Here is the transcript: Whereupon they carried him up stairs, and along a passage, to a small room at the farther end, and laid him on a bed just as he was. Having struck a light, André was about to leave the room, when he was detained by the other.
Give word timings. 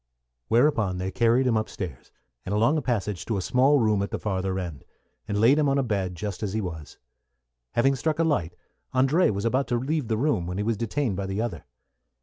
Whereupon 0.47 0.97
they 0.97 1.11
carried 1.11 1.45
him 1.45 1.55
up 1.55 1.69
stairs, 1.69 2.09
and 2.43 2.55
along 2.55 2.75
a 2.75 2.81
passage, 2.81 3.23
to 3.25 3.37
a 3.37 3.41
small 3.43 3.77
room 3.77 4.01
at 4.01 4.09
the 4.09 4.17
farther 4.17 4.57
end, 4.57 4.83
and 5.27 5.39
laid 5.39 5.59
him 5.59 5.69
on 5.69 5.77
a 5.77 5.83
bed 5.83 6.15
just 6.15 6.41
as 6.41 6.53
he 6.53 6.59
was. 6.59 6.97
Having 7.73 7.97
struck 7.97 8.17
a 8.17 8.23
light, 8.23 8.55
André 8.95 9.29
was 9.29 9.45
about 9.45 9.67
to 9.67 9.75
leave 9.75 10.07
the 10.07 10.17
room, 10.17 10.47
when 10.47 10.57
he 10.57 10.63
was 10.63 10.75
detained 10.77 11.17
by 11.17 11.27
the 11.27 11.39
other. 11.39 11.65